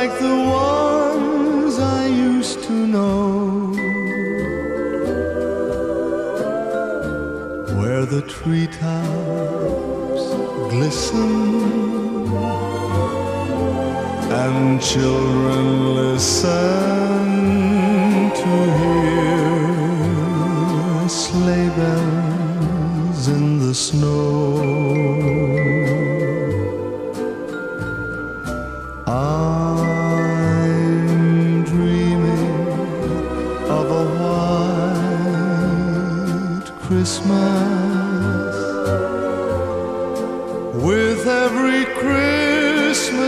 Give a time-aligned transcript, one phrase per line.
[0.00, 0.39] like the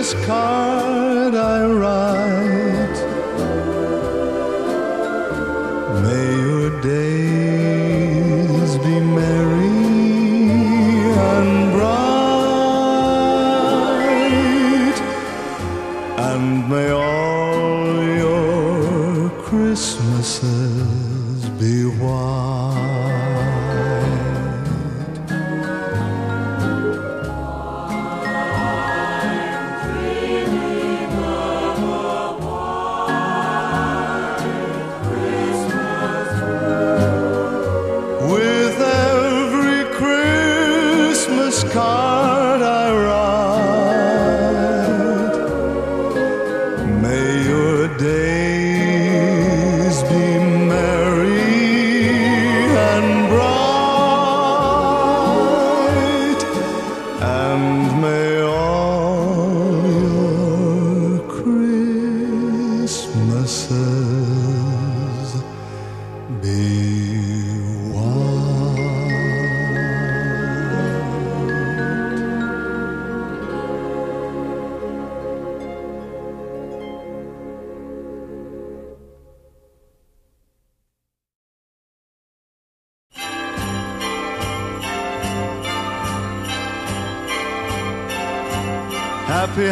[0.03, 2.42] Christmas card I write.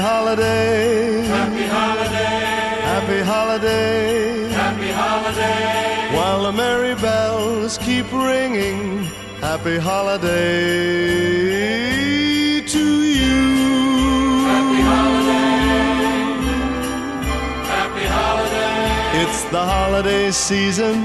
[0.00, 1.22] Holiday.
[1.27, 4.49] Happy holiday, Happy holiday.
[4.50, 9.05] happy holiday, While the merry bells keep ringing.
[9.41, 9.78] Happy
[10.91, 12.84] holiday to
[13.21, 13.39] you.
[14.53, 16.21] happy holiday,
[17.77, 20.97] happy holiday, It's the holiday season.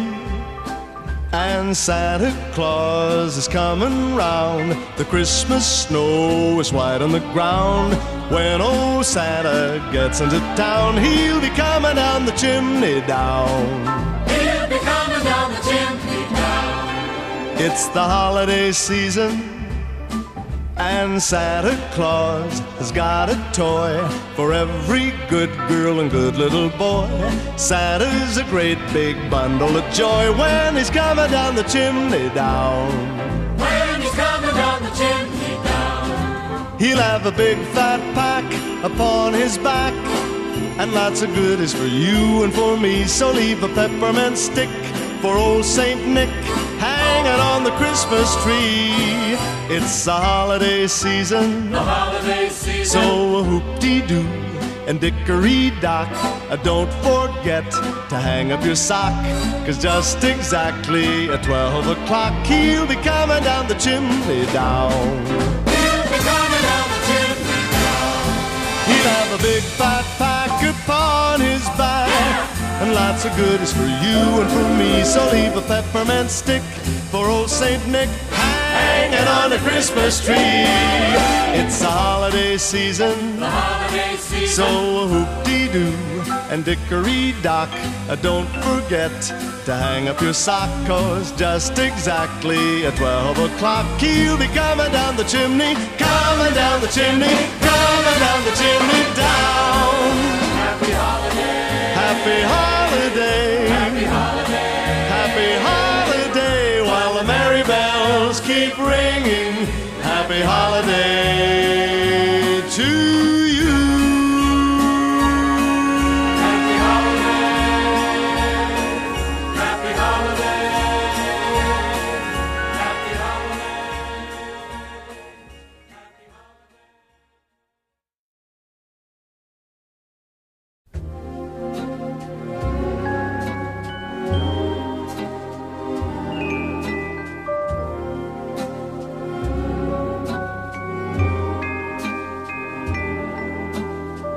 [1.32, 4.76] And Santa Claus is coming round.
[4.98, 7.94] The Christmas snow is white on the ground.
[8.30, 13.86] When old Santa gets into town, he'll be coming down the chimney down.
[14.28, 17.58] he'll be coming down the chimney down.
[17.58, 19.56] It's the holiday season.
[20.78, 27.08] And Santa Claus has got a toy for every good girl and good little boy.
[27.58, 32.90] Santa's a great big bundle of joy when he's coming down the chimney down.
[33.58, 35.45] When he's coming down the chimney down,
[36.80, 38.44] He'll have a big fat pack
[38.84, 39.94] upon his back.
[40.78, 43.06] And lots of goodies for you and for me.
[43.06, 44.70] So leave a peppermint stick
[45.22, 46.30] for old Saint Nick
[46.80, 49.38] hanging on the Christmas tree.
[49.74, 51.72] It's the holiday season.
[51.72, 54.28] the holiday season, So a hoop-dee-doo
[54.88, 56.10] and dickory-dock
[56.52, 57.70] uh, Don't forget
[58.10, 59.14] to hang up your sock
[59.66, 65.55] Cause just exactly at 12 o'clock He'll be coming down the chimney down
[69.36, 72.10] a big fat pack upon his back.
[72.82, 76.62] And lots of goodies for you and for me So leave a peppermint stick
[77.12, 78.10] for old Saint Nick
[78.76, 80.36] Hanging on the Christmas tree.
[81.60, 83.40] It's the holiday season.
[83.40, 85.94] The holiday season, So a hoop-dee-doo
[86.52, 87.70] and dickory-dock
[88.10, 89.12] uh, Don't forget
[89.66, 95.16] to hang up your sock Cause just exactly at 12 o'clock He'll be coming down
[95.16, 97.36] the chimney Coming down the chimney
[97.72, 100.06] Coming down the chimney down.
[100.64, 103.45] Happy holiday, Happy holiday
[110.36, 111.65] Happy holiday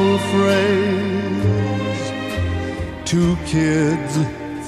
[0.00, 2.02] Simple phrase
[3.04, 4.16] to kids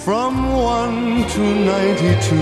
[0.05, 2.37] from 1 to 92.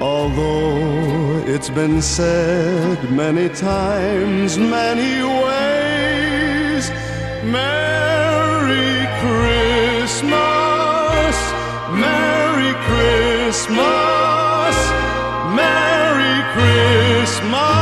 [0.00, 6.90] Although it's been said many times, many ways,
[7.44, 11.36] Merry Christmas,
[12.04, 14.76] Merry Christmas,
[15.60, 17.81] Merry Christmas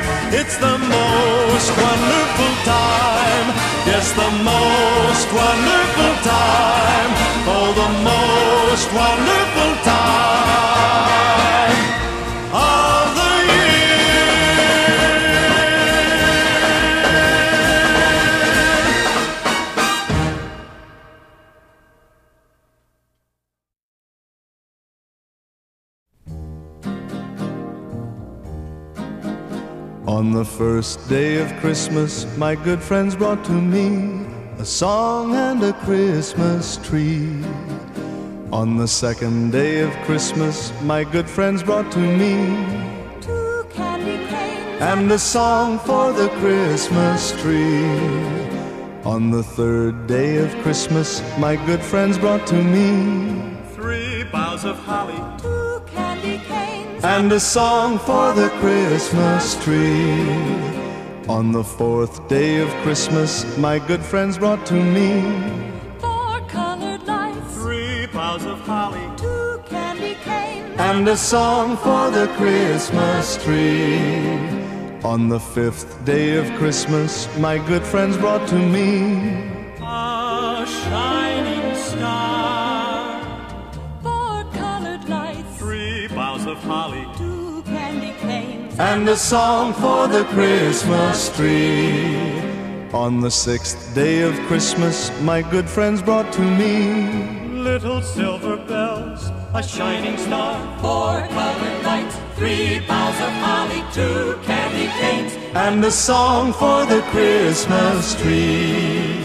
[0.33, 3.47] It's the most wonderful time.
[3.85, 7.11] Yes, the most wonderful time.
[7.51, 10.71] Oh, the most wonderful time
[12.55, 13.10] of
[30.21, 34.23] On the first day of Christmas, my good friends brought to me
[34.59, 37.43] a song and a Christmas tree.
[38.51, 42.35] On the second day of Christmas, my good friends brought to me
[43.19, 47.83] Two candy canes and a song for the Christmas tree.
[49.03, 54.77] On the third day of Christmas, my good friends brought to me Three boughs of
[54.77, 56.70] holly, two candy canes
[57.03, 60.21] and a song for the Christmas tree.
[61.27, 65.21] On the fourth day of Christmas, my good friends brought to me
[65.99, 72.27] four colored lights three boughs of holly, two candy canes and a song for the
[72.37, 74.37] Christmas tree.
[75.03, 79.60] On the fifth day of Christmas, my good friends brought to me
[88.81, 92.41] and a song for the Christmas tree.
[92.93, 99.29] On the sixth day of Christmas, my good friends brought to me little silver bells,
[99.53, 100.57] a shining star.
[100.79, 107.01] four colored lights three boughs of holly two candy canes and a song for the
[107.13, 109.23] Christmas tree.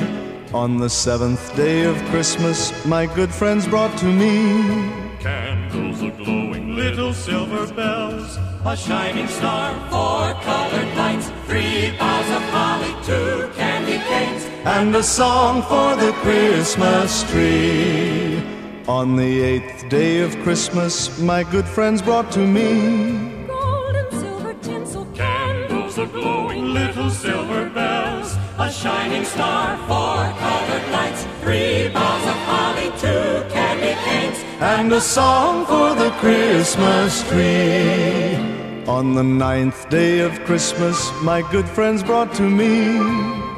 [0.53, 6.77] On the seventh day of Christmas, my good friends brought to me Candles a glowing,
[6.77, 9.73] little silver bells, a shining star.
[9.91, 16.13] four colored lights three boughs of holly two candy canes and a song for the
[16.25, 18.43] Christmas tree.
[18.89, 24.55] On the eighth day of Christmas, my good friends brought to me gold and silver
[24.55, 29.77] tinsel Candles a glowing, little silver bells, a shining star.
[29.87, 36.11] four colored lights three boughs of holly two candy canes and a song for the
[36.19, 38.56] Christmas tree.
[38.88, 42.99] On the ninth day of Christmas, my good friends brought to me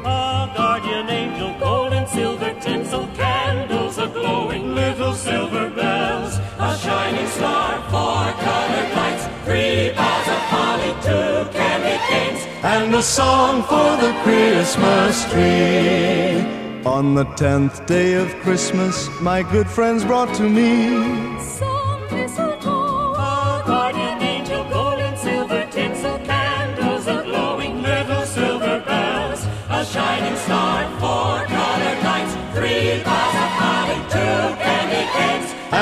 [0.03, 7.27] A guardian angel, gold and silver tinsel, candles a glowing, little silver bells, a shining
[7.27, 7.77] star.
[7.91, 14.11] four colored lights three boughs of holly two candy canes and a song for the
[14.23, 16.41] Christmas tree.
[16.87, 21.29] On the tenth day of Christmas, my good friends brought to me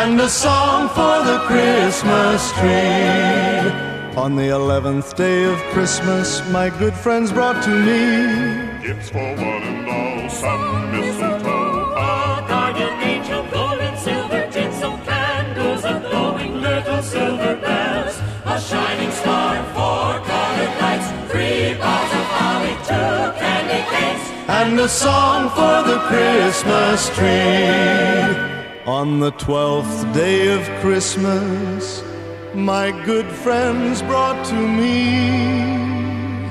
[0.08, 4.16] and a song for the Christmas tree.
[4.16, 8.02] On the eleventh day of Christmas, my good friends brought to me
[8.88, 11.92] Gifts for one and all, some mistletoe.
[11.92, 19.12] A guardian angel, gold and silver tinsel, candles a glowing, little silver bells, a shining
[19.12, 19.56] star.
[19.76, 24.26] four colored lights three boughs of holly two candy canes
[24.60, 28.57] and a song for the Christmas tree.
[28.88, 32.01] On the twelfth day of Christmas,
[32.56, 36.48] my good friends brought to me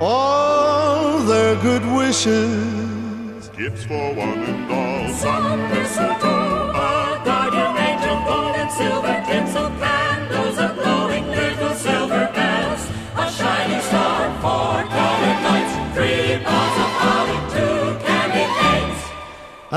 [0.00, 3.48] all their good wishes.
[3.48, 9.15] Gifts for one and all, some mistletoe A guardian angel, gold and silver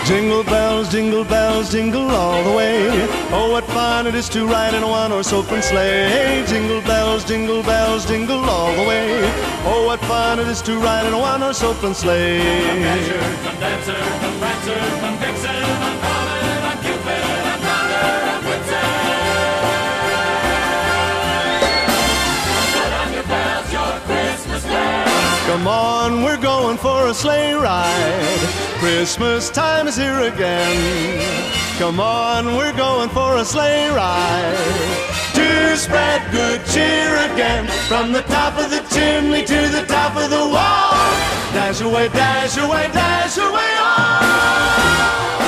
[0.08, 2.90] Jingle bells, jingle bells, jingle all the way.
[3.32, 6.44] Oh, what fun it is to ride in a one-horse open sleigh.
[6.48, 9.33] Jingle bells, jingle bells, jingle all the way.
[9.66, 12.40] Oh, what fun it is to ride in a one-horse open sleigh.
[13.44, 18.84] Come dancer, come prancer, come vixen, come comet, come cupid, come donder, come blitzen.
[22.76, 25.48] Put on your bells, your Christmas bells.
[25.48, 28.40] Come on, we're going for a sleigh ride.
[28.80, 31.24] Christmas time is here again.
[31.80, 34.58] Come on, we're going for a sleigh ride.
[35.36, 37.66] To spread good cheer again.
[37.88, 40.94] From the top of the chimney to the top of the wall.
[41.54, 45.43] Dash away, dash away, dash away on.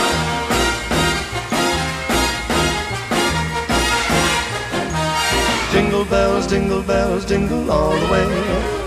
[6.16, 8.28] Bells, jingle bells, jingle all the way.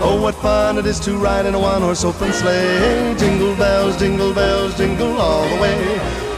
[0.01, 3.15] Oh, what fun it is to ride in a one horse open sleigh.
[3.19, 5.79] Jingle bells, jingle bells, jingle all the way.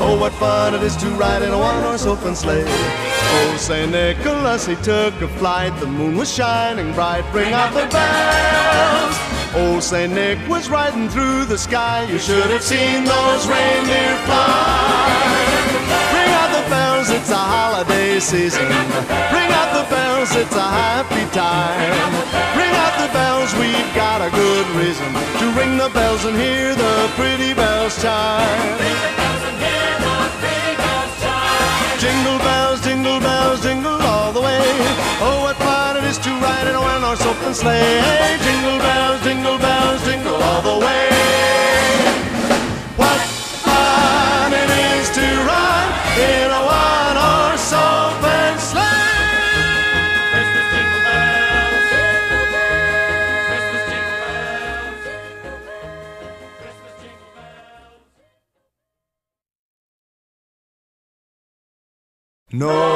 [0.03, 2.65] Oh, what fun it is to ride in a one-horse open sleigh.
[2.67, 3.91] Oh, St.
[3.91, 5.73] Nicholas, he took a flight.
[5.79, 7.23] The moon was shining bright.
[7.31, 9.15] Bring out the bells.
[9.61, 10.11] Oh, St.
[10.11, 12.03] Nick was riding through the sky.
[12.11, 15.50] You should have seen those reindeer fly.
[17.81, 18.67] Holiday season.
[19.33, 22.13] Bring out the bells, it's a happy time.
[22.53, 25.09] Bring out the bells, we've got a good reason
[25.39, 28.77] to ring the bells and hear the pretty bells chime.
[31.97, 34.61] Jingle bells, jingle bells, jingle all the way.
[35.21, 38.01] Oh, what fun it is to ride in a one-horse open sleigh.
[38.01, 41.01] Hey, jingle bells, jingle bells, jingle all the way.
[62.61, 62.90] Noel,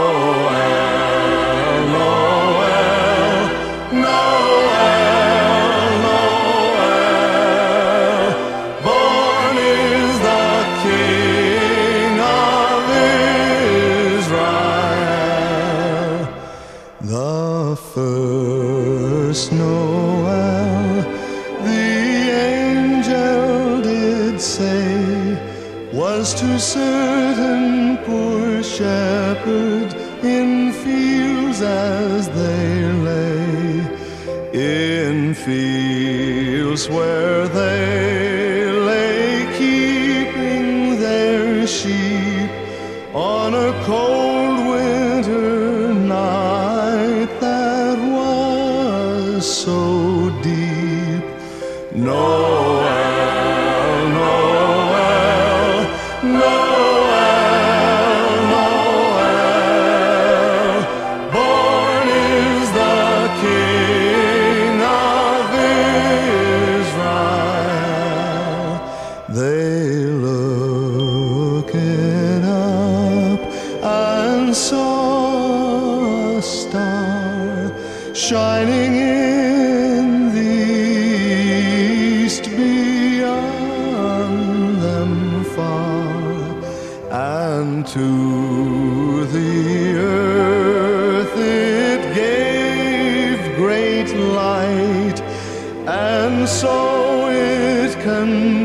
[26.45, 33.79] to certain poor shepherds in fields as they lay,
[34.53, 38.14] in fields where they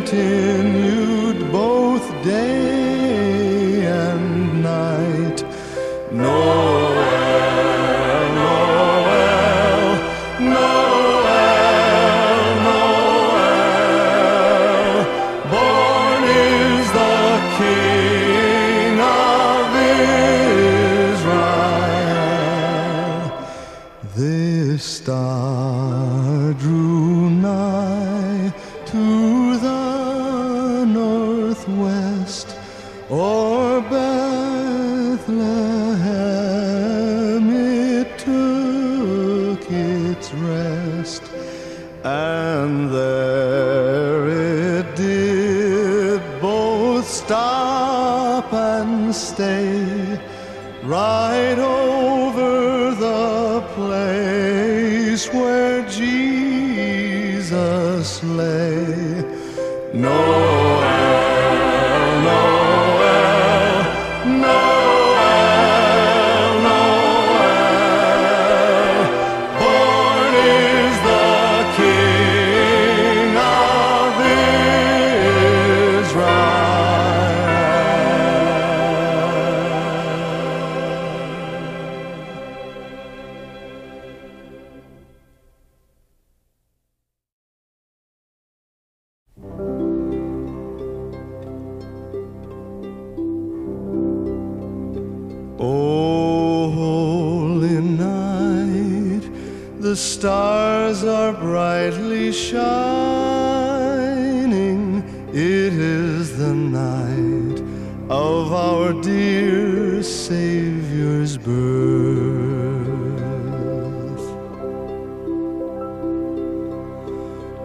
[0.02, 0.79] continued
[53.60, 57.52] the place where Jesus
[58.24, 58.59] lay.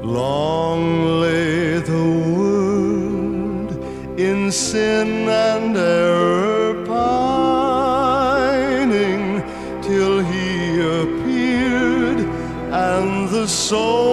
[0.05, 2.05] Long lay the
[2.37, 3.71] world
[4.19, 8.13] in sin and error pining
[9.81, 12.19] till he appeared
[12.71, 14.04] and the soul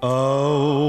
[0.00, 0.87] Oh.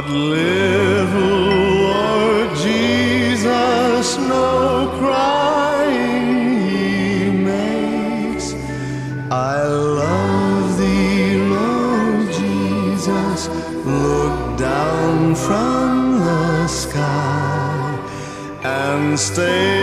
[0.00, 1.20] But little
[1.84, 8.54] Lord Jesus, no crying he makes.
[9.30, 13.48] I love thee, Lord Jesus,
[13.84, 17.98] look down from the sky
[18.64, 19.79] and stay.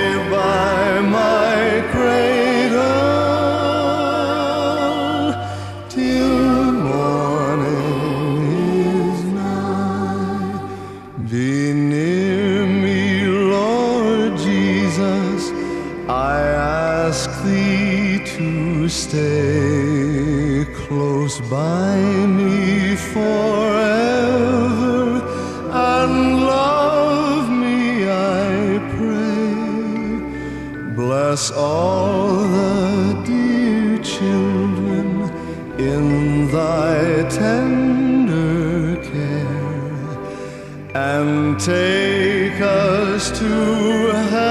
[43.17, 44.46] to have.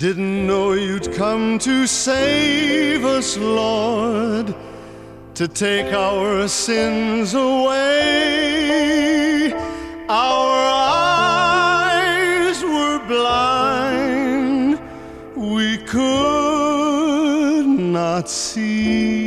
[0.00, 4.54] Didn't know you'd come to save us, Lord,
[5.34, 8.62] to take our sins away.
[10.08, 10.72] Our
[12.48, 14.80] eyes were blind,
[15.36, 19.19] we could not see.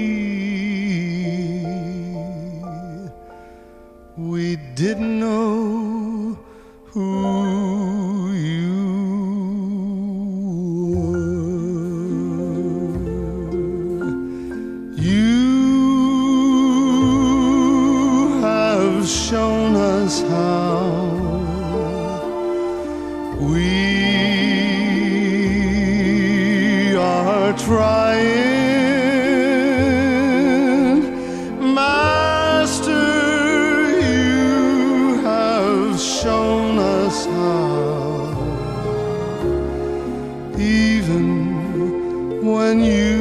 [40.57, 43.19] Even when you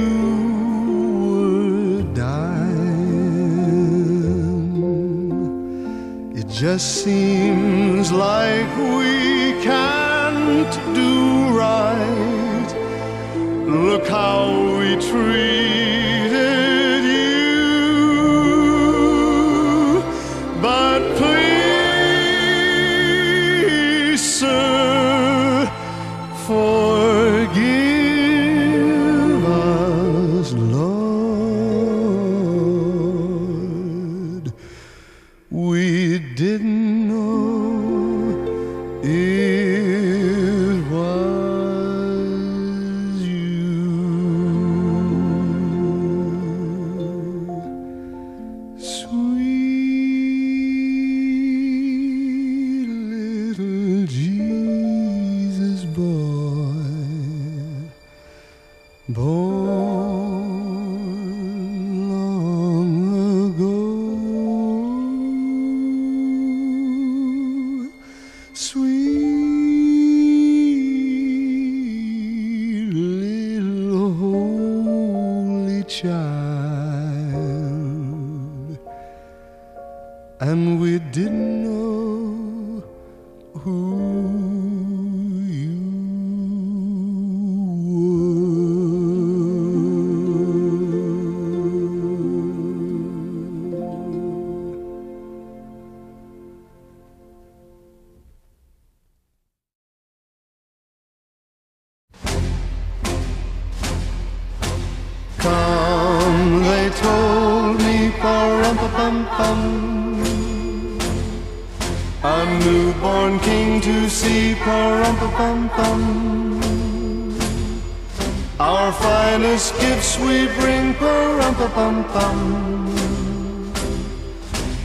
[1.24, 2.72] were dying,
[6.36, 12.70] it just seems like we can't do right.
[13.66, 16.01] Look how we treated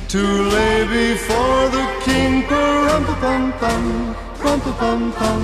[0.09, 5.41] To lay before the king, pa-rum-pa-pum-pum, rum-pa-pum-pum,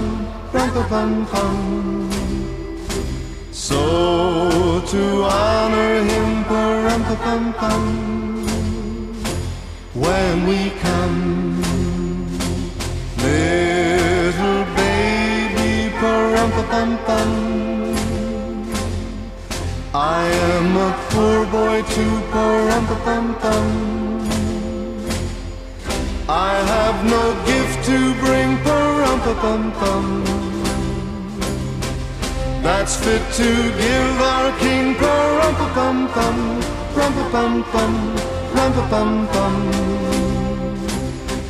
[0.53, 2.09] rum-pa-pum-pum.
[3.51, 8.45] So to honor him, pum pum pum,
[9.93, 11.61] when we come,
[13.17, 17.52] little baby, pum pum pum.
[19.95, 23.67] I am a poor boy too, poor pum pum pum.
[26.27, 30.43] I have no gift to bring, pum pum pum
[32.63, 33.49] that's fit to
[33.83, 36.43] give our king pum pum
[36.93, 39.55] pum pum pum pum pum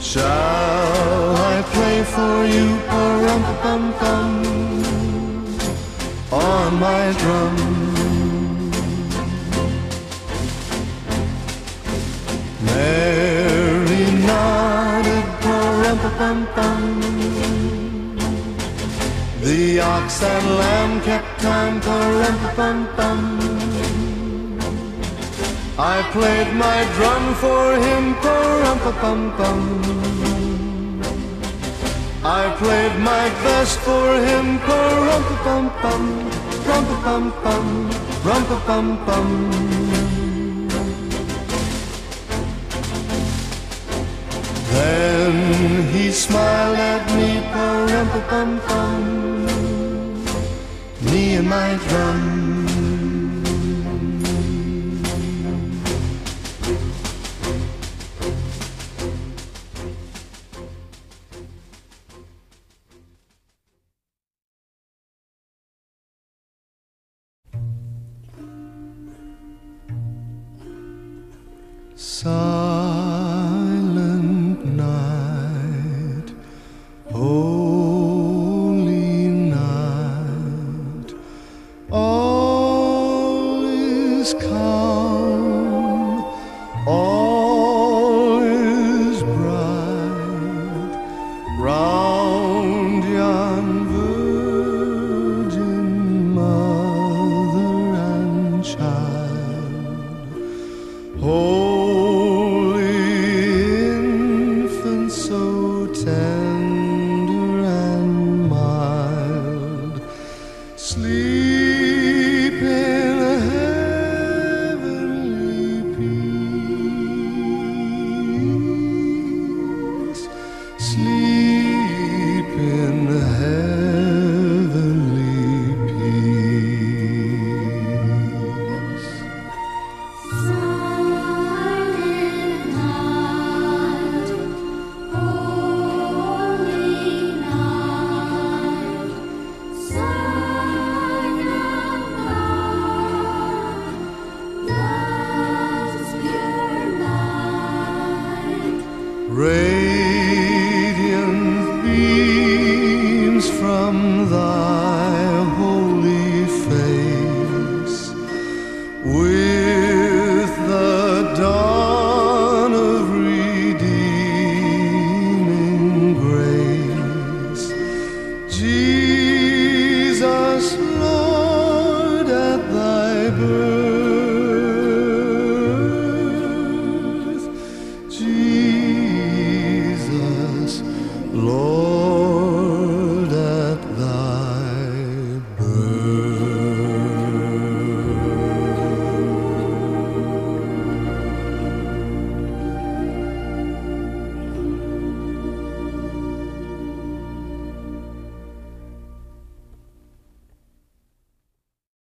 [0.01, 4.29] Shall I play for you pum pum pum
[6.31, 7.82] on my drum?
[12.65, 16.81] Mary nodded, parum-pa-pum-pum.
[19.41, 23.19] The ox and lamb kept time, parum-pa-pum-pum.
[25.77, 29.59] I played my drum for him, parum-pa-pum-pum.
[32.23, 36.03] I played my best for him, parum-pa-pum-pum,
[36.67, 37.65] rum-pa-pum-pum,
[38.23, 39.82] rum-pa-pum-pum.
[44.73, 45.33] Then
[45.93, 49.01] he smiled at me, pa-rum-pa-pum-pum,
[51.11, 52.42] me and my drum.